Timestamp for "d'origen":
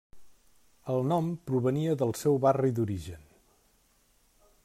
2.79-3.27